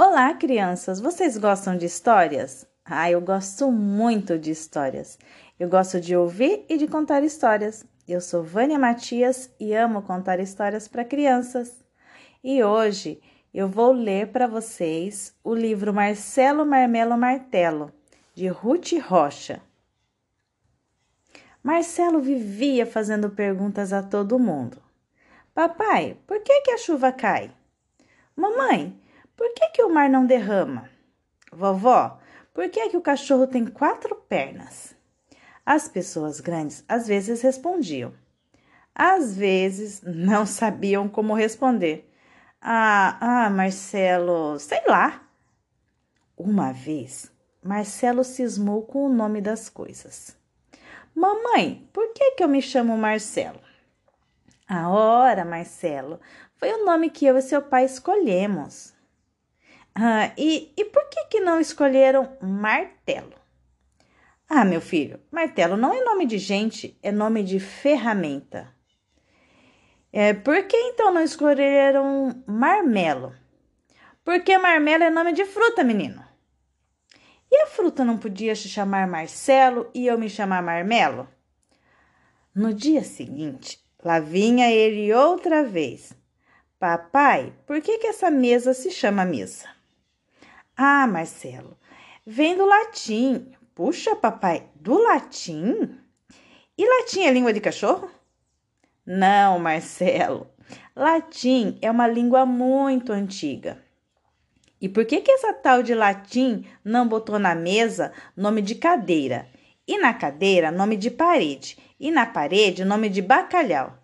Olá, 0.00 0.32
crianças! 0.32 1.00
Vocês 1.00 1.36
gostam 1.36 1.76
de 1.76 1.84
histórias? 1.84 2.64
Ah, 2.84 3.10
eu 3.10 3.20
gosto 3.20 3.68
muito 3.72 4.38
de 4.38 4.52
histórias. 4.52 5.18
Eu 5.58 5.68
gosto 5.68 6.00
de 6.00 6.16
ouvir 6.16 6.64
e 6.68 6.78
de 6.78 6.86
contar 6.86 7.24
histórias. 7.24 7.84
Eu 8.06 8.20
sou 8.20 8.44
Vânia 8.44 8.78
Matias 8.78 9.52
e 9.58 9.74
amo 9.74 10.02
contar 10.02 10.38
histórias 10.38 10.86
para 10.86 11.04
crianças. 11.04 11.84
E 12.44 12.62
hoje 12.62 13.20
eu 13.52 13.66
vou 13.66 13.90
ler 13.90 14.28
para 14.28 14.46
vocês 14.46 15.34
o 15.42 15.52
livro 15.52 15.92
Marcelo 15.92 16.64
Marmelo 16.64 17.18
Martelo, 17.18 17.92
de 18.36 18.46
Ruth 18.46 18.92
Rocha. 19.04 19.60
Marcelo 21.60 22.20
vivia 22.20 22.86
fazendo 22.86 23.30
perguntas 23.30 23.92
a 23.92 24.00
todo 24.00 24.38
mundo. 24.38 24.80
Papai, 25.52 26.16
por 26.24 26.40
que, 26.40 26.60
que 26.60 26.70
a 26.70 26.78
chuva 26.78 27.10
cai? 27.10 27.50
Mamãe, 28.36 28.96
por 29.38 29.54
que, 29.54 29.68
que 29.68 29.82
o 29.84 29.88
mar 29.88 30.10
não 30.10 30.26
derrama? 30.26 30.90
Vovó, 31.52 32.18
por 32.52 32.68
que, 32.68 32.88
que 32.88 32.96
o 32.96 33.00
cachorro 33.00 33.46
tem 33.46 33.64
quatro 33.64 34.16
pernas? 34.16 34.96
As 35.64 35.88
pessoas 35.88 36.40
grandes 36.40 36.84
às 36.88 37.06
vezes 37.06 37.40
respondiam. 37.40 38.12
Às 38.92 39.36
vezes 39.36 40.02
não 40.02 40.44
sabiam 40.44 41.08
como 41.08 41.34
responder. 41.34 42.12
Ah, 42.60 43.16
ah, 43.20 43.50
Marcelo, 43.50 44.58
sei 44.58 44.82
lá. 44.88 45.22
Uma 46.36 46.72
vez, 46.72 47.30
Marcelo 47.62 48.24
cismou 48.24 48.82
com 48.82 49.06
o 49.06 49.08
nome 49.08 49.40
das 49.40 49.68
coisas. 49.68 50.36
Mamãe, 51.14 51.88
por 51.92 52.12
que, 52.12 52.32
que 52.32 52.42
eu 52.42 52.48
me 52.48 52.60
chamo 52.60 52.98
Marcelo? 52.98 53.60
A 54.68 54.88
hora, 54.88 55.44
Marcelo, 55.44 56.18
foi 56.56 56.72
o 56.72 56.84
nome 56.84 57.08
que 57.08 57.24
eu 57.24 57.38
e 57.38 57.42
seu 57.42 57.62
pai 57.62 57.84
escolhemos. 57.84 58.97
Ah, 60.00 60.32
e, 60.38 60.72
e 60.76 60.84
por 60.84 61.08
que, 61.08 61.24
que 61.24 61.40
não 61.40 61.60
escolheram 61.60 62.38
martelo? 62.40 63.34
Ah, 64.48 64.64
meu 64.64 64.80
filho, 64.80 65.18
martelo 65.28 65.76
não 65.76 65.92
é 65.92 66.04
nome 66.04 66.24
de 66.24 66.38
gente, 66.38 66.96
é 67.02 67.10
nome 67.10 67.42
de 67.42 67.58
ferramenta. 67.58 68.72
É, 70.12 70.32
por 70.32 70.62
que 70.68 70.76
então 70.76 71.12
não 71.12 71.20
escolheram 71.20 72.44
marmelo? 72.46 73.34
Porque 74.24 74.56
marmelo 74.56 75.02
é 75.02 75.10
nome 75.10 75.32
de 75.32 75.44
fruta, 75.44 75.82
menino. 75.82 76.24
E 77.50 77.62
a 77.62 77.66
fruta 77.66 78.04
não 78.04 78.18
podia 78.18 78.54
se 78.54 78.68
chamar 78.68 79.08
Marcelo 79.08 79.90
e 79.92 80.06
eu 80.06 80.16
me 80.16 80.30
chamar 80.30 80.62
Marmelo? 80.62 81.28
No 82.54 82.72
dia 82.72 83.02
seguinte, 83.02 83.84
lá 84.04 84.20
vinha 84.20 84.70
ele 84.70 85.12
outra 85.12 85.64
vez. 85.64 86.12
Papai, 86.78 87.52
por 87.66 87.80
que, 87.80 87.98
que 87.98 88.06
essa 88.06 88.30
mesa 88.30 88.72
se 88.72 88.92
chama 88.92 89.24
mesa? 89.24 89.77
Ah, 90.80 91.08
Marcelo, 91.08 91.76
vem 92.24 92.56
do 92.56 92.64
latim. 92.64 93.50
Puxa, 93.74 94.14
papai, 94.14 94.70
do 94.76 94.96
latim? 94.96 95.98
E 96.78 96.86
latim 96.86 97.22
é 97.22 97.32
língua 97.32 97.52
de 97.52 97.60
cachorro? 97.60 98.08
Não, 99.04 99.58
Marcelo. 99.58 100.46
Latim 100.94 101.76
é 101.82 101.90
uma 101.90 102.06
língua 102.06 102.46
muito 102.46 103.12
antiga. 103.12 103.82
E 104.80 104.88
por 104.88 105.04
que 105.04 105.20
que 105.20 105.32
essa 105.32 105.52
tal 105.52 105.82
de 105.82 105.96
latim 105.96 106.64
não 106.84 107.08
botou 107.08 107.40
na 107.40 107.56
mesa 107.56 108.12
nome 108.36 108.62
de 108.62 108.76
cadeira? 108.76 109.48
E 109.84 109.98
na 109.98 110.14
cadeira, 110.14 110.70
nome 110.70 110.96
de 110.96 111.10
parede. 111.10 111.76
E 111.98 112.08
na 112.12 112.24
parede, 112.24 112.84
nome 112.84 113.08
de 113.08 113.20
bacalhau. 113.20 113.98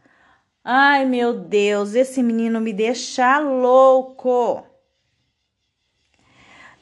Ai, 0.64 1.04
meu 1.04 1.34
Deus, 1.34 1.94
esse 1.94 2.20
menino 2.20 2.60
me 2.60 2.72
deixa 2.72 3.38
louco. 3.38 4.73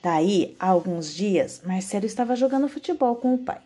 Daí, 0.02 0.56
há 0.58 0.66
alguns 0.66 1.14
dias, 1.14 1.62
Marcelo 1.64 2.06
estava 2.06 2.34
jogando 2.34 2.68
futebol 2.68 3.14
com 3.14 3.34
o 3.34 3.38
pai. 3.38 3.60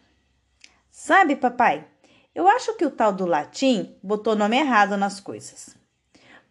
Sabe, 0.91 1.35
papai, 1.35 1.87
eu 2.35 2.47
acho 2.47 2.77
que 2.77 2.85
o 2.85 2.91
tal 2.91 3.11
do 3.11 3.25
latim 3.25 3.97
botou 4.03 4.37
nome 4.37 4.59
errado 4.59 4.99
nas 4.99 5.19
coisas. 5.19 5.75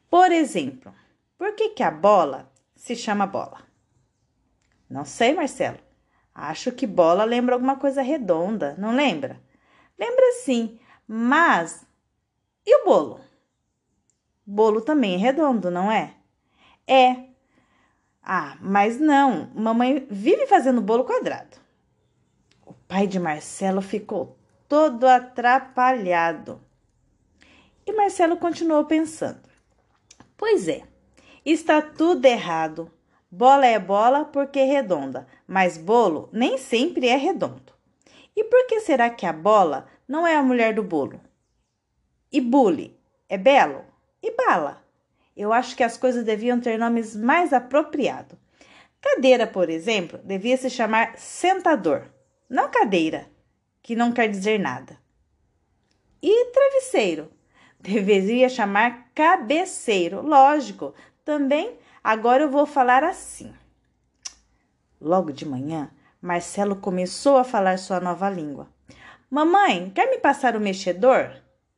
Por 0.09 0.31
exemplo, 0.31 0.91
por 1.37 1.53
que, 1.53 1.69
que 1.69 1.83
a 1.83 1.91
bola 1.91 2.51
se 2.75 2.95
chama 2.95 3.27
bola? 3.27 3.61
Não 4.89 5.05
sei, 5.05 5.35
Marcelo. 5.35 5.77
Acho 6.33 6.71
que 6.71 6.87
bola 6.87 7.23
lembra 7.23 7.53
alguma 7.53 7.75
coisa 7.75 8.01
redonda, 8.01 8.75
não 8.79 8.95
lembra? 8.95 9.39
Lembra 9.99 10.31
sim, 10.43 10.79
mas 11.07 11.85
e 12.65 12.81
o 12.81 12.85
bolo? 12.85 13.21
Bolo 14.43 14.81
também 14.81 15.13
é 15.13 15.17
redondo, 15.17 15.69
não 15.69 15.91
é? 15.91 16.15
É, 16.87 17.24
ah, 18.27 18.57
mas 18.59 18.99
não, 18.99 19.51
mamãe 19.53 20.07
vive 20.09 20.47
fazendo 20.47 20.81
bolo 20.81 21.03
quadrado. 21.03 21.57
O 22.65 22.73
pai 22.73 23.05
de 23.05 23.19
Marcelo 23.19 23.83
ficou 23.83 24.35
todo 24.67 25.05
atrapalhado. 25.07 26.59
E 27.85 27.93
Marcelo 27.93 28.35
continuou 28.37 28.85
pensando: 28.85 29.47
Pois 30.35 30.67
é, 30.67 30.81
está 31.45 31.83
tudo 31.83 32.25
errado. 32.25 32.91
Bola 33.29 33.67
é 33.67 33.77
bola 33.77 34.25
porque 34.25 34.57
é 34.57 34.65
redonda, 34.65 35.27
mas 35.45 35.77
bolo 35.77 36.27
nem 36.33 36.57
sempre 36.57 37.07
é 37.07 37.15
redondo. 37.15 37.73
E 38.35 38.43
por 38.43 38.65
que 38.65 38.79
será 38.79 39.07
que 39.09 39.27
a 39.27 39.33
bola 39.33 39.87
não 40.07 40.25
é 40.25 40.35
a 40.35 40.41
mulher 40.41 40.73
do 40.73 40.81
bolo? 40.81 41.21
E 42.31 42.41
bule 42.41 42.99
é 43.29 43.37
belo? 43.37 43.85
E 44.19 44.31
bala? 44.31 44.84
Eu 45.35 45.51
acho 45.51 45.75
que 45.75 45.83
as 45.83 45.97
coisas 45.97 46.23
deviam 46.23 46.59
ter 46.59 46.77
nomes 46.77 47.15
mais 47.15 47.51
apropriados. 47.51 48.37
Cadeira, 49.01 49.45
por 49.45 49.69
exemplo, 49.69 50.19
devia 50.23 50.57
se 50.57 50.69
chamar 50.69 51.17
sentador, 51.17 52.03
não 52.49 52.71
cadeira, 52.71 53.27
que 53.83 53.95
não 53.95 54.11
quer 54.11 54.27
dizer 54.27 54.59
nada. 54.59 54.97
E 56.21 56.45
travesseiro 56.51 57.29
deveria 57.79 58.49
chamar 58.49 59.11
cabeceiro, 59.13 60.21
lógico. 60.21 60.93
Também 61.23 61.77
agora 62.03 62.43
eu 62.43 62.49
vou 62.49 62.65
falar 62.65 63.03
assim. 63.03 63.53
Logo 64.99 65.31
de 65.31 65.45
manhã, 65.45 65.91
Marcelo 66.21 66.77
começou 66.77 67.37
a 67.37 67.43
falar 67.43 67.77
sua 67.77 67.99
nova 67.99 68.29
língua. 68.29 68.67
Mamãe, 69.29 69.91
quer 69.93 70.09
me 70.09 70.17
passar 70.17 70.55
o 70.55 70.59
mexedor? 70.59 71.31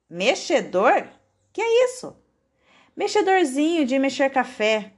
Mexedor? 0.10 1.08
Que 1.52 1.62
é 1.62 1.86
isso? 1.86 2.16
Mexedorzinho 2.98 3.86
de 3.86 4.00
mexer 4.00 4.32
café. 4.32 4.92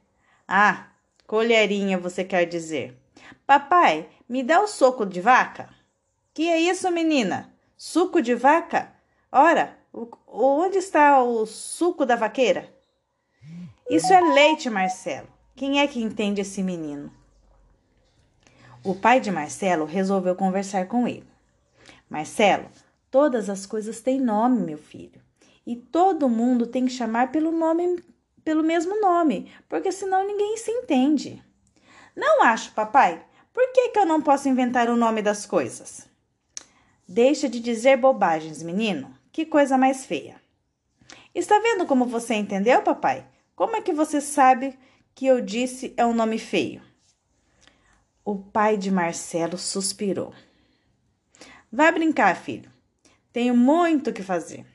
Ah, 0.47 0.87
colherinha, 1.27 1.97
você 1.97 2.23
quer 2.23 2.45
dizer. 2.45 2.97
Papai, 3.45 4.07
me 4.27 4.41
dá 4.41 4.61
o 4.61 4.67
soco 4.67 5.05
de 5.05 5.19
vaca? 5.19 5.69
Que 6.33 6.47
é 6.47 6.57
isso, 6.61 6.89
menina? 6.91 7.53
Suco 7.75 8.21
de 8.21 8.33
vaca? 8.33 8.93
Ora, 9.29 9.77
onde 10.25 10.77
está 10.77 11.21
o 11.21 11.45
suco 11.45 12.05
da 12.05 12.15
vaqueira? 12.15 12.73
Isso 13.89 14.13
é 14.13 14.21
leite, 14.21 14.69
Marcelo. 14.69 15.27
Quem 15.53 15.81
é 15.81 15.87
que 15.87 16.01
entende 16.01 16.39
esse 16.39 16.63
menino? 16.63 17.11
O 18.81 18.95
pai 18.95 19.19
de 19.19 19.29
Marcelo 19.29 19.83
resolveu 19.83 20.37
conversar 20.37 20.87
com 20.87 21.05
ele. 21.05 21.27
Marcelo, 22.09 22.69
todas 23.11 23.49
as 23.49 23.65
coisas 23.65 23.99
têm 23.99 24.21
nome, 24.21 24.61
meu 24.61 24.77
filho 24.77 25.19
e 25.69 25.75
todo 25.75 26.27
mundo 26.27 26.65
tem 26.65 26.87
que 26.87 26.91
chamar 26.91 27.31
pelo 27.31 27.51
nome, 27.51 28.03
pelo 28.43 28.63
mesmo 28.63 28.99
nome, 28.99 29.51
porque 29.69 29.91
senão 29.91 30.25
ninguém 30.25 30.57
se 30.57 30.71
entende. 30.71 31.43
Não 32.15 32.41
acho, 32.41 32.71
papai. 32.71 33.23
Por 33.53 33.71
que, 33.71 33.89
que 33.89 33.99
eu 33.99 34.05
não 34.05 34.19
posso 34.19 34.49
inventar 34.49 34.89
o 34.89 34.97
nome 34.97 35.21
das 35.21 35.45
coisas? 35.45 36.09
Deixa 37.07 37.47
de 37.47 37.59
dizer 37.59 37.97
bobagens, 37.97 38.63
menino. 38.63 39.13
Que 39.31 39.45
coisa 39.45 39.77
mais 39.77 40.07
feia. 40.07 40.41
Está 41.35 41.59
vendo 41.59 41.85
como 41.85 42.07
você 42.07 42.33
entendeu, 42.33 42.81
papai? 42.81 43.27
Como 43.55 43.75
é 43.75 43.81
que 43.83 43.93
você 43.93 44.19
sabe 44.19 44.75
que 45.13 45.27
eu 45.27 45.39
disse 45.39 45.93
é 45.95 46.03
um 46.03 46.15
nome 46.15 46.39
feio? 46.39 46.81
O 48.25 48.35
pai 48.35 48.75
de 48.75 48.89
Marcelo 48.89 49.59
suspirou. 49.59 50.33
Vá 51.71 51.91
brincar, 51.91 52.35
filho. 52.35 52.71
Tenho 53.31 53.55
muito 53.55 54.09
o 54.09 54.13
que 54.13 54.23
fazer. 54.23 54.65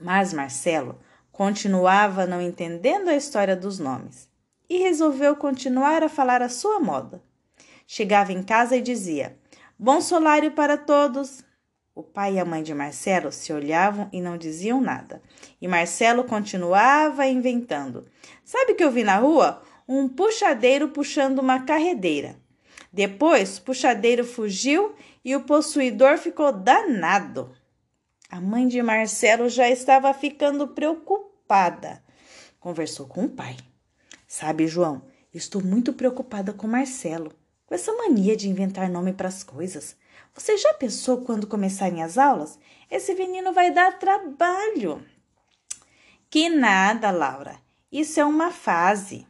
Mas 0.00 0.32
Marcelo 0.32 0.98
continuava 1.32 2.26
não 2.26 2.40
entendendo 2.40 3.08
a 3.08 3.16
história 3.16 3.56
dos 3.56 3.78
nomes 3.78 4.28
e 4.68 4.78
resolveu 4.78 5.34
continuar 5.34 6.02
a 6.02 6.08
falar 6.08 6.42
a 6.42 6.48
sua 6.48 6.78
moda. 6.78 7.22
Chegava 7.86 8.32
em 8.32 8.42
casa 8.42 8.76
e 8.76 8.82
dizia: 8.82 9.36
Bom 9.78 10.00
solário 10.00 10.52
para 10.52 10.76
todos! 10.76 11.42
O 11.94 12.02
pai 12.02 12.34
e 12.34 12.38
a 12.38 12.44
mãe 12.44 12.62
de 12.62 12.72
Marcelo 12.72 13.32
se 13.32 13.52
olhavam 13.52 14.08
e 14.12 14.20
não 14.20 14.38
diziam 14.38 14.80
nada. 14.80 15.20
E 15.60 15.66
Marcelo 15.66 16.22
continuava 16.22 17.26
inventando. 17.26 18.06
Sabe 18.44 18.72
o 18.72 18.76
que 18.76 18.84
eu 18.84 18.90
vi 18.92 19.02
na 19.02 19.16
rua? 19.16 19.60
Um 19.88 20.08
puxadeiro 20.08 20.90
puxando 20.90 21.40
uma 21.40 21.64
carredeira. 21.64 22.36
Depois, 22.92 23.58
puxadeiro 23.58 24.24
fugiu 24.24 24.94
e 25.24 25.34
o 25.34 25.40
possuidor 25.40 26.18
ficou 26.18 26.52
danado. 26.52 27.52
A 28.28 28.40
mãe 28.40 28.68
de 28.68 28.82
Marcelo 28.82 29.48
já 29.48 29.68
estava 29.68 30.12
ficando 30.12 30.68
preocupada. 30.68 32.02
Conversou 32.60 33.06
com 33.06 33.24
o 33.24 33.28
pai. 33.28 33.56
Sabe, 34.26 34.66
João, 34.66 35.02
Estou 35.32 35.62
muito 35.62 35.92
preocupada 35.92 36.54
com 36.54 36.66
Marcelo, 36.66 37.32
com 37.66 37.74
essa 37.74 37.92
mania 37.92 38.34
de 38.34 38.48
inventar 38.48 38.88
nome 38.88 39.12
para 39.12 39.28
as 39.28 39.42
coisas. 39.42 39.94
Você 40.34 40.56
já 40.56 40.72
pensou 40.74 41.20
quando 41.22 41.46
começarem 41.46 42.02
as 42.02 42.16
aulas? 42.16 42.58
Esse 42.90 43.14
menino 43.14 43.52
vai 43.52 43.70
dar 43.70 43.98
trabalho. 43.98 45.06
Que 46.30 46.48
nada, 46.48 47.10
Laura. 47.10 47.60
Isso 47.92 48.18
é 48.18 48.24
uma 48.24 48.50
fase. 48.50 49.26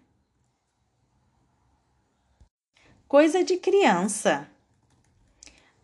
Coisa 3.09 3.43
de 3.43 3.57
criança. 3.57 4.49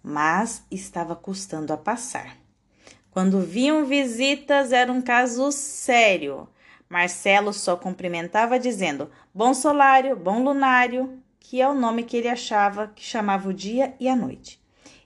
Mas 0.03 0.63
estava 0.71 1.17
custando 1.17 1.73
a 1.73 1.77
passar. 1.77 2.39
Quando 3.15 3.41
vinham 3.43 3.85
visitas, 3.85 4.73
era 4.73 4.91
um 4.91 5.01
caso 5.01 5.53
sério. 5.53 6.49
Marcelo 6.89 7.53
só 7.53 7.77
cumprimentava 7.77 8.59
dizendo 8.59 9.09
bom 9.33 9.55
solário, 9.55 10.17
bom 10.17 10.43
lunário, 10.43 11.23
que 11.39 11.61
é 11.61 11.69
o 11.69 11.75
nome 11.75 12.03
que 12.03 12.17
ele 12.17 12.27
achava 12.27 12.89
que 12.89 13.05
chamava 13.05 13.49
o 13.49 13.55
dia 13.55 13.95
e 14.01 14.09
a 14.09 14.17
noite. 14.17 14.61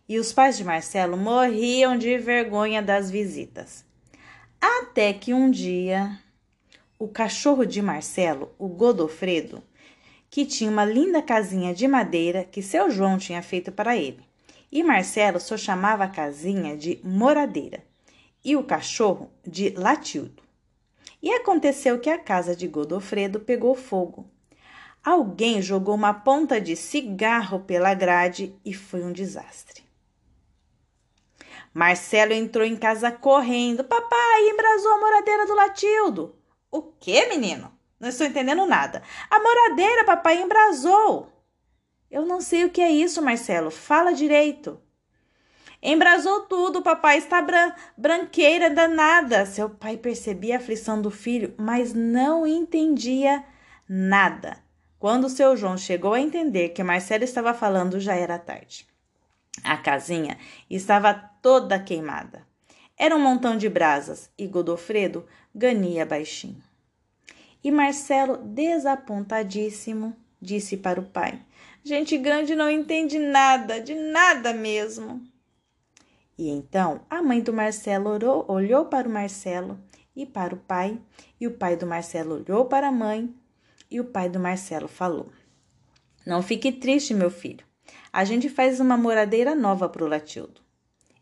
E 0.08 0.18
os 0.18 0.32
pais 0.32 0.56
de 0.56 0.64
Marcelo 0.64 1.18
morriam 1.18 1.98
de 1.98 2.16
vergonha 2.16 2.80
das 2.80 3.10
visitas. 3.10 3.84
Até 4.58 5.12
que 5.12 5.34
um 5.34 5.50
dia, 5.50 6.18
o 6.98 7.08
cachorro 7.08 7.66
de 7.66 7.82
Marcelo, 7.82 8.54
o 8.58 8.68
Godofredo, 8.68 9.62
que 10.30 10.46
tinha 10.46 10.70
uma 10.70 10.86
linda 10.86 11.20
casinha 11.20 11.74
de 11.74 11.86
madeira 11.86 12.42
que 12.42 12.62
seu 12.62 12.90
João 12.90 13.18
tinha 13.18 13.42
feito 13.42 13.70
para 13.70 13.98
ele. 13.98 14.24
E 14.72 14.82
Marcelo 14.82 15.38
só 15.38 15.58
chamava 15.58 16.04
a 16.04 16.08
casinha 16.08 16.74
de 16.74 16.98
moradeira 17.04 17.86
e 18.44 18.56
o 18.56 18.62
cachorro 18.62 19.30
de 19.46 19.70
Latildo. 19.70 20.42
E 21.22 21.30
aconteceu 21.32 21.98
que 21.98 22.10
a 22.10 22.18
casa 22.18 22.54
de 22.54 22.68
Godofredo 22.68 23.40
pegou 23.40 23.74
fogo. 23.74 24.30
Alguém 25.04 25.62
jogou 25.62 25.94
uma 25.94 26.14
ponta 26.14 26.60
de 26.60 26.76
cigarro 26.76 27.60
pela 27.60 27.94
grade 27.94 28.54
e 28.64 28.72
foi 28.74 29.02
um 29.02 29.12
desastre. 29.12 29.82
Marcelo 31.72 32.32
entrou 32.32 32.64
em 32.64 32.76
casa 32.76 33.10
correndo. 33.10 33.84
Papai, 33.84 34.48
embrasou 34.48 34.92
a 34.92 34.98
moradeira 34.98 35.46
do 35.46 35.54
Latildo. 35.54 36.36
O 36.70 36.82
que, 36.82 37.26
menino? 37.26 37.72
Não 37.98 38.08
estou 38.08 38.26
entendendo 38.26 38.66
nada. 38.66 39.02
A 39.30 39.40
moradeira, 39.40 40.04
papai, 40.04 40.40
embrasou. 40.40 41.32
Eu 42.10 42.24
não 42.24 42.40
sei 42.40 42.64
o 42.64 42.70
que 42.70 42.80
é 42.80 42.90
isso, 42.90 43.22
Marcelo. 43.22 43.70
Fala 43.70 44.12
direito. 44.12 44.80
Embrasou 45.82 46.40
tudo, 46.42 46.82
papai 46.82 47.18
está 47.18 47.40
bran 47.40 47.72
branqueira 47.96 48.68
danada. 48.68 49.46
Seu 49.46 49.70
pai 49.70 49.96
percebia 49.96 50.56
a 50.56 50.58
aflição 50.58 51.00
do 51.00 51.10
filho, 51.10 51.54
mas 51.56 51.94
não 51.94 52.46
entendia 52.46 53.44
nada. 53.88 54.58
Quando 54.98 55.28
seu 55.28 55.56
João 55.56 55.76
chegou 55.76 56.14
a 56.14 56.20
entender 56.20 56.70
que 56.70 56.82
Marcelo 56.82 57.22
estava 57.22 57.54
falando, 57.54 58.00
já 58.00 58.14
era 58.14 58.38
tarde. 58.38 58.86
A 59.62 59.76
casinha 59.76 60.36
estava 60.68 61.14
toda 61.14 61.78
queimada. 61.78 62.46
Era 62.96 63.14
um 63.14 63.20
montão 63.20 63.56
de 63.56 63.68
brasas 63.68 64.28
e 64.36 64.48
Godofredo 64.48 65.24
ganhia 65.54 66.04
baixinho. 66.04 66.62
E 67.62 67.70
Marcelo, 67.70 68.38
desapontadíssimo, 68.38 70.16
disse 70.42 70.76
para 70.76 71.00
o 71.00 71.04
pai: 71.04 71.40
Gente 71.84 72.18
grande 72.18 72.56
não 72.56 72.68
entende 72.68 73.18
nada, 73.20 73.80
de 73.80 73.94
nada 73.94 74.52
mesmo. 74.52 75.22
E 76.38 76.48
então 76.48 77.00
a 77.10 77.20
mãe 77.20 77.40
do 77.40 77.52
Marcelo 77.52 78.10
orou, 78.10 78.44
olhou 78.48 78.84
para 78.84 79.08
o 79.08 79.12
Marcelo 79.12 79.76
e 80.14 80.24
para 80.24 80.54
o 80.54 80.58
pai, 80.58 80.98
e 81.40 81.46
o 81.46 81.50
pai 81.50 81.76
do 81.76 81.86
Marcelo 81.86 82.36
olhou 82.36 82.66
para 82.66 82.88
a 82.88 82.92
mãe, 82.92 83.34
e 83.90 83.98
o 84.00 84.04
pai 84.04 84.28
do 84.28 84.38
Marcelo 84.38 84.86
falou: 84.86 85.30
Não 86.24 86.40
fique 86.40 86.70
triste, 86.70 87.12
meu 87.12 87.30
filho. 87.30 87.66
A 88.12 88.24
gente 88.24 88.48
faz 88.48 88.78
uma 88.78 88.96
moradeira 88.96 89.54
nova 89.54 89.88
para 89.88 90.04
o 90.04 90.08
Latildo. 90.08 90.60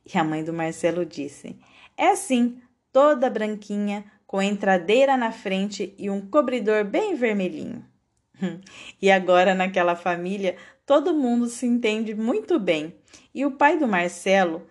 E 0.04 0.18
a 0.18 0.22
mãe 0.22 0.44
do 0.44 0.52
Marcelo 0.52 1.04
disse: 1.04 1.58
É 1.96 2.14
sim, 2.14 2.60
toda 2.92 3.30
branquinha, 3.30 4.04
com 4.26 4.42
entradeira 4.42 5.16
na 5.16 5.32
frente 5.32 5.94
e 5.98 6.10
um 6.10 6.20
cobridor 6.20 6.84
bem 6.84 7.14
vermelhinho. 7.14 7.84
e 9.00 9.10
agora, 9.10 9.54
naquela 9.54 9.96
família, 9.96 10.56
todo 10.84 11.14
mundo 11.14 11.46
se 11.46 11.66
entende 11.66 12.14
muito 12.14 12.58
bem. 12.58 12.94
E 13.34 13.46
o 13.46 13.52
pai 13.52 13.78
do 13.78 13.88
Marcelo 13.88 14.66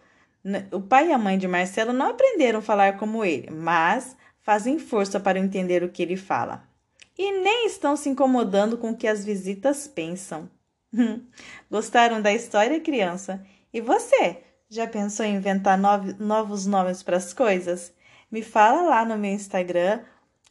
o 0.72 0.82
pai 0.82 1.10
e 1.10 1.12
a 1.12 1.18
mãe 1.18 1.38
de 1.38 1.48
Marcelo 1.48 1.92
não 1.92 2.10
aprenderam 2.10 2.60
a 2.60 2.62
falar 2.62 2.98
como 2.98 3.26
ele, 3.26 3.50
mas 3.50 4.16
fazem 4.42 4.78
força 4.78 5.20
para 5.20 5.40
entender 5.40 5.84
o 5.84 5.90
que 5.90 6.04
ele 6.04 6.16
fala. 6.16 6.64
E 7.18 7.32
nem 7.32 7.66
estão 7.66 7.96
se 7.96 8.10
incomodando 8.10 8.78
com 8.78 8.92
o 8.92 8.96
que 8.96 9.08
as 9.08 9.26
visitas 9.26 9.88
pensam. 9.88 10.50
Gostaram 11.72 12.22
da 12.22 12.34
história, 12.34 12.80
criança? 12.80 13.44
E 13.74 13.82
você? 13.82 14.44
Já 14.70 14.88
pensou 14.88 15.26
em 15.26 15.36
inventar 15.36 15.80
novos 16.20 16.66
nomes 16.66 17.02
para 17.02 17.18
as 17.18 17.34
coisas? 17.34 17.94
Me 18.30 18.42
fala 18.42 18.82
lá 18.84 19.06
no 19.06 19.18
meu 19.18 19.32
Instagram 19.32 20.02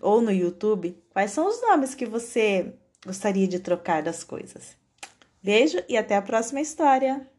ou 0.00 0.20
no 0.20 0.32
YouTube 0.32 0.96
quais 1.10 1.30
são 1.30 1.46
os 1.46 1.60
nomes 1.62 1.94
que 1.94 2.06
você 2.06 2.74
gostaria 3.04 3.46
de 3.46 3.58
trocar 3.58 4.02
das 4.02 4.24
coisas. 4.24 4.76
Beijo 5.42 5.82
e 5.88 5.96
até 5.96 6.16
a 6.16 6.22
próxima 6.22 6.60
história! 6.60 7.33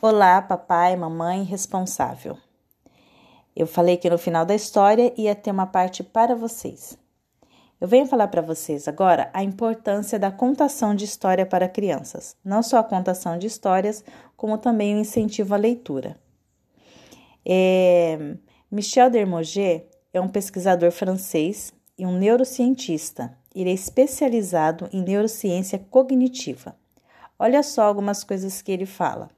Olá, 0.00 0.40
papai, 0.40 0.94
mamãe, 0.94 1.42
responsável. 1.42 2.38
Eu 3.56 3.66
falei 3.66 3.96
que 3.96 4.08
no 4.08 4.16
final 4.16 4.46
da 4.46 4.54
história 4.54 5.12
ia 5.16 5.34
ter 5.34 5.50
uma 5.50 5.66
parte 5.66 6.04
para 6.04 6.36
vocês. 6.36 6.96
Eu 7.80 7.88
venho 7.88 8.06
falar 8.06 8.28
para 8.28 8.40
vocês 8.40 8.86
agora 8.86 9.28
a 9.34 9.42
importância 9.42 10.16
da 10.16 10.30
contação 10.30 10.94
de 10.94 11.04
história 11.04 11.44
para 11.44 11.68
crianças, 11.68 12.36
não 12.44 12.62
só 12.62 12.78
a 12.78 12.84
contação 12.84 13.36
de 13.36 13.48
histórias, 13.48 14.04
como 14.36 14.56
também 14.56 14.94
o 14.94 15.00
incentivo 15.00 15.52
à 15.52 15.56
leitura. 15.56 16.16
É, 17.44 18.36
Michel 18.70 19.10
Dermoget 19.10 19.84
é 20.12 20.20
um 20.20 20.28
pesquisador 20.28 20.92
francês 20.92 21.72
e 21.98 22.06
um 22.06 22.16
neurocientista. 22.16 23.36
Ele 23.52 23.70
é 23.70 23.74
especializado 23.74 24.88
em 24.92 25.02
neurociência 25.02 25.76
cognitiva. 25.90 26.76
Olha 27.36 27.64
só 27.64 27.82
algumas 27.82 28.22
coisas 28.22 28.62
que 28.62 28.70
ele 28.70 28.86
fala. 28.86 29.36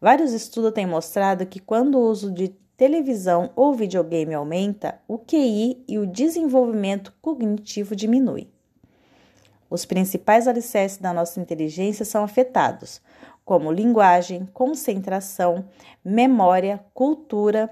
Vários 0.00 0.32
estudos 0.32 0.72
têm 0.72 0.86
mostrado 0.86 1.44
que 1.44 1.60
quando 1.60 1.98
o 1.98 2.08
uso 2.08 2.30
de 2.30 2.48
televisão 2.74 3.50
ou 3.54 3.74
videogame 3.74 4.32
aumenta, 4.32 4.98
o 5.06 5.18
QI 5.18 5.84
e 5.86 5.98
o 5.98 6.06
desenvolvimento 6.06 7.12
cognitivo 7.20 7.94
diminui. 7.94 8.48
Os 9.68 9.84
principais 9.84 10.48
alicerces 10.48 10.96
da 10.96 11.12
nossa 11.12 11.38
inteligência 11.38 12.06
são 12.06 12.24
afetados, 12.24 13.02
como 13.44 13.70
linguagem, 13.70 14.48
concentração, 14.54 15.66
memória, 16.02 16.82
cultura, 16.94 17.70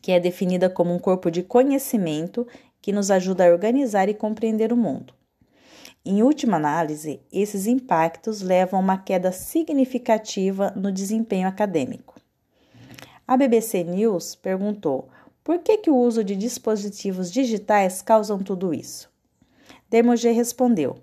que 0.00 0.10
é 0.10 0.18
definida 0.18 0.70
como 0.70 0.94
um 0.94 0.98
corpo 0.98 1.30
de 1.30 1.42
conhecimento 1.42 2.46
que 2.80 2.92
nos 2.92 3.10
ajuda 3.10 3.46
a 3.46 3.52
organizar 3.52 4.08
e 4.08 4.14
compreender 4.14 4.72
o 4.72 4.76
mundo. 4.76 5.12
Em 6.04 6.20
última 6.20 6.56
análise, 6.56 7.20
esses 7.32 7.68
impactos 7.68 8.40
levam 8.42 8.80
a 8.80 8.82
uma 8.82 8.98
queda 8.98 9.30
significativa 9.30 10.72
no 10.74 10.90
desempenho 10.90 11.46
acadêmico. 11.46 12.20
A 13.26 13.36
BBC 13.36 13.84
News 13.84 14.34
perguntou 14.34 15.08
por 15.44 15.60
que, 15.60 15.78
que 15.78 15.90
o 15.90 15.96
uso 15.96 16.24
de 16.24 16.34
dispositivos 16.34 17.30
digitais 17.30 18.02
causam 18.02 18.40
tudo 18.40 18.74
isso. 18.74 19.08
Dermoget 19.88 20.34
respondeu: 20.34 20.98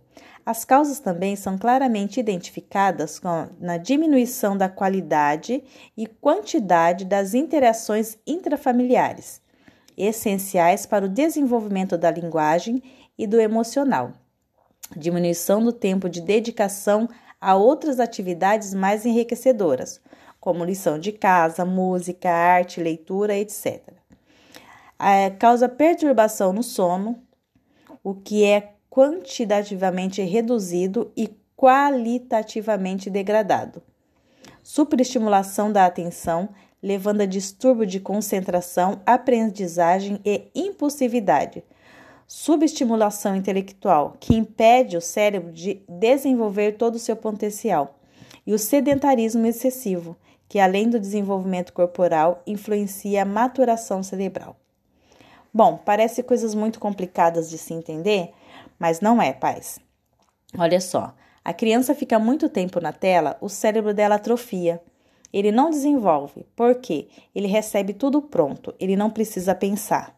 as 0.46 0.66
causas 0.66 1.00
também 1.00 1.34
são 1.38 1.58
claramente 1.58 2.20
identificadas 2.20 3.22
na 3.58 3.78
diminuição 3.78 4.58
da 4.58 4.68
qualidade 4.68 5.64
e 5.96 6.08
quantidade 6.08 7.06
das 7.06 7.34
interações 7.34 8.18
intrafamiliares, 8.28 9.42
essenciais 9.96 10.86
para 10.86 11.06
o 11.06 11.10
desenvolvimento 11.10 11.98
da 11.98 12.12
linguagem 12.12 12.84
e 13.18 13.26
do 13.26 13.40
emocional 13.40 14.12
diminuição 14.96 15.64
do 15.64 15.72
tempo 15.72 16.10
de 16.10 16.22
dedicação 16.22 17.08
a 17.40 17.56
outras 17.56 18.00
atividades 18.00 18.74
mais 18.74 19.06
enriquecedoras, 19.06 20.02
como 20.40 20.66
lição 20.66 21.00
de 21.00 21.12
casa, 21.12 21.64
música, 21.66 22.30
arte, 22.30 22.82
leitura, 22.82 23.36
etc. 23.36 23.82
É, 25.00 25.30
causa 25.30 25.70
perturbação 25.70 26.52
no 26.52 26.64
sono, 26.64 27.22
o 28.04 28.14
que 28.14 28.44
é 28.44 28.74
quantitativamente 28.90 30.22
reduzido 30.22 31.12
e 31.16 31.30
qualitativamente 31.56 33.10
degradado. 33.10 33.82
Superestimulação 34.64 35.72
da 35.72 35.86
atenção, 35.86 36.50
levando 36.82 37.22
a 37.22 37.26
distúrbio 37.26 37.86
de 37.86 38.00
concentração, 38.00 39.02
aprendizagem 39.06 40.20
e 40.26 40.50
impulsividade 40.54 41.64
subestimulação 42.30 43.36
intelectual, 43.36 44.16
que 44.20 44.36
impede 44.36 44.96
o 44.96 45.02
cérebro 45.02 45.52
de 45.52 45.82
desenvolver 45.90 46.74
todo 46.74 46.94
o 46.94 47.00
seu 47.00 47.16
potencial, 47.16 47.96
e 48.46 48.54
o 48.54 48.60
sedentarismo 48.60 49.48
excessivo, 49.48 50.16
que 50.48 50.60
além 50.60 50.88
do 50.88 51.00
desenvolvimento 51.00 51.74
corporal, 51.74 52.44
influencia 52.46 53.24
a 53.24 53.26
maturação 53.26 54.04
cerebral. 54.04 54.56
Bom, 55.52 55.80
parece 55.84 56.22
coisas 56.22 56.54
muito 56.54 56.80
complicadas 56.80 57.50
de 57.50 57.58
se 57.58 57.74
entender, 57.74 58.32
mas 58.78 59.02
não 59.02 59.20
é, 59.20 59.34
pais. 59.34 59.80
Olha 60.56 60.80
só, 60.80 61.16
a 61.44 61.52
criança 61.52 61.96
fica 61.96 62.20
muito 62.20 62.48
tempo 62.48 62.80
na 62.80 62.94
tela, 62.94 63.38
o 63.42 63.50
cérebro 63.50 63.92
dela 63.92 64.16
atrofia. 64.16 64.80
Ele 65.34 65.52
não 65.52 65.72
desenvolve, 65.72 66.46
porque 66.56 67.08
ele 67.34 67.48
recebe 67.48 67.92
tudo 67.92 68.22
pronto, 68.22 68.72
ele 68.80 68.96
não 68.96 69.10
precisa 69.10 69.56
pensar. 69.56 70.16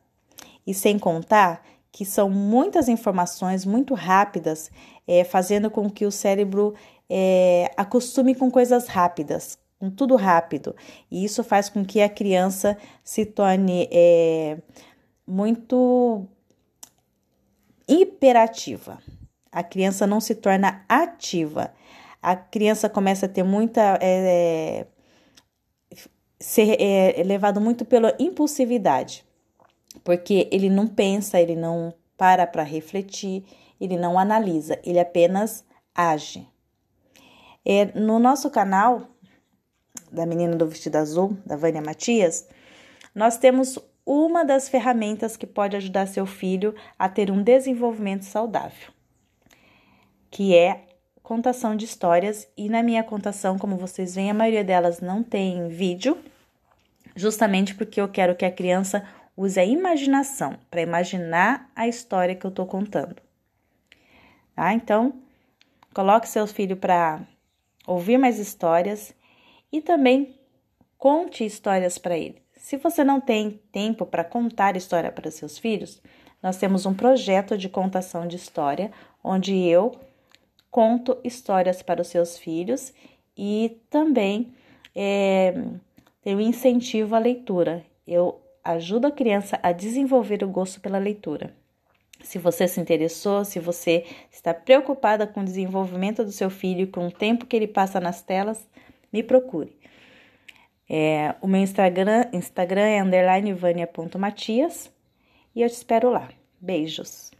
E 0.67 0.73
sem 0.73 0.99
contar 0.99 1.63
que 1.91 2.05
são 2.05 2.29
muitas 2.29 2.87
informações 2.87 3.65
muito 3.65 3.93
rápidas, 3.93 4.71
é, 5.07 5.23
fazendo 5.23 5.69
com 5.69 5.89
que 5.89 6.05
o 6.05 6.11
cérebro 6.11 6.73
é, 7.09 7.69
acostume 7.75 8.33
com 8.33 8.49
coisas 8.49 8.87
rápidas, 8.87 9.59
com 9.77 9.89
tudo 9.89 10.15
rápido. 10.15 10.75
E 11.09 11.25
isso 11.25 11.43
faz 11.43 11.69
com 11.69 11.83
que 11.83 12.01
a 12.01 12.07
criança 12.07 12.77
se 13.03 13.25
torne 13.25 13.89
é, 13.91 14.57
muito 15.27 16.25
hiperativa. 17.87 18.99
A 19.51 19.61
criança 19.61 20.07
não 20.07 20.21
se 20.21 20.35
torna 20.35 20.85
ativa. 20.87 21.73
A 22.21 22.35
criança 22.35 22.87
começa 22.87 23.25
a 23.25 23.29
ter 23.29 23.43
muita. 23.43 23.99
É, 24.01 24.85
ser 26.39 26.81
é, 26.81 27.21
levado 27.23 27.61
muito 27.61 27.85
pela 27.85 28.15
impulsividade, 28.19 29.23
porque 30.03 30.47
ele 30.51 30.69
não 30.69 30.87
pensa, 30.87 31.39
ele 31.39 31.55
não 31.55 31.93
para 32.17 32.45
para 32.45 32.63
refletir, 32.63 33.43
ele 33.79 33.97
não 33.97 34.17
analisa, 34.17 34.79
ele 34.83 34.99
apenas 34.99 35.65
age. 35.93 36.47
É, 37.65 37.85
no 37.99 38.19
nosso 38.19 38.49
canal 38.49 39.07
da 40.11 40.25
Menina 40.25 40.55
do 40.55 40.67
Vestido 40.67 40.97
Azul, 40.97 41.37
da 41.45 41.55
Vânia 41.55 41.81
Matias, 41.81 42.47
nós 43.13 43.37
temos 43.37 43.77
uma 44.05 44.43
das 44.43 44.67
ferramentas 44.67 45.37
que 45.37 45.45
pode 45.45 45.75
ajudar 45.75 46.07
seu 46.07 46.25
filho 46.25 46.75
a 46.97 47.07
ter 47.07 47.31
um 47.31 47.41
desenvolvimento 47.41 48.23
saudável, 48.23 48.91
que 50.29 50.55
é 50.55 50.85
contação 51.21 51.75
de 51.75 51.85
histórias. 51.85 52.47
E 52.57 52.67
na 52.67 52.83
minha 52.83 53.03
contação, 53.03 53.57
como 53.57 53.77
vocês 53.77 54.15
veem, 54.15 54.31
a 54.31 54.33
maioria 54.33 54.63
delas 54.63 54.99
não 54.99 55.23
tem 55.23 55.67
vídeo, 55.69 56.17
justamente 57.15 57.75
porque 57.75 58.01
eu 58.01 58.09
quero 58.09 58.35
que 58.35 58.45
a 58.45 58.51
criança 58.51 59.05
use 59.35 59.59
a 59.59 59.65
imaginação 59.65 60.57
para 60.69 60.81
imaginar 60.81 61.69
a 61.75 61.87
história 61.87 62.35
que 62.35 62.45
eu 62.45 62.49
estou 62.49 62.65
contando. 62.65 63.15
Tá? 64.55 64.73
Então, 64.73 65.13
coloque 65.93 66.27
seu 66.27 66.45
filho 66.45 66.77
para 66.77 67.21
ouvir 67.87 68.17
mais 68.17 68.39
histórias 68.39 69.13
e 69.71 69.81
também 69.81 70.35
conte 70.97 71.45
histórias 71.45 71.97
para 71.97 72.17
ele. 72.17 72.41
Se 72.55 72.77
você 72.77 73.03
não 73.03 73.19
tem 73.19 73.59
tempo 73.71 74.05
para 74.05 74.23
contar 74.23 74.75
história 74.77 75.11
para 75.11 75.31
seus 75.31 75.57
filhos, 75.57 76.01
nós 76.43 76.57
temos 76.57 76.85
um 76.85 76.93
projeto 76.93 77.57
de 77.57 77.69
contação 77.69 78.27
de 78.27 78.35
história 78.35 78.91
onde 79.23 79.55
eu 79.57 79.91
conto 80.69 81.17
histórias 81.23 81.81
para 81.81 82.01
os 82.01 82.07
seus 82.07 82.37
filhos 82.37 82.93
e 83.35 83.81
também 83.89 84.53
é, 84.95 85.53
tenho 86.21 86.39
incentivo 86.39 87.15
à 87.15 87.19
leitura. 87.19 87.83
Eu 88.07 88.41
ajudo 88.63 89.07
a 89.07 89.11
criança 89.11 89.59
a 89.61 89.71
desenvolver 89.71 90.43
o 90.43 90.47
gosto 90.47 90.79
pela 90.79 90.97
leitura. 90.97 91.53
Se 92.23 92.37
você 92.37 92.67
se 92.67 92.79
interessou, 92.79 93.43
se 93.43 93.59
você 93.59 94.05
está 94.31 94.53
preocupada 94.53 95.25
com 95.25 95.41
o 95.41 95.45
desenvolvimento 95.45 96.23
do 96.23 96.31
seu 96.31 96.49
filho, 96.49 96.87
com 96.87 97.07
o 97.07 97.11
tempo 97.11 97.45
que 97.45 97.55
ele 97.55 97.67
passa 97.67 97.99
nas 97.99 98.21
telas, 98.21 98.67
me 99.11 99.23
procure. 99.23 99.75
É, 100.87 101.35
o 101.41 101.47
meu 101.47 101.61
Instagram, 101.61 102.25
Instagram 102.33 102.81
é 102.81 103.03
underlinevania.matias 103.03 104.91
e 105.55 105.61
eu 105.61 105.69
te 105.69 105.73
espero 105.73 106.11
lá. 106.11 106.29
Beijos! 106.59 107.31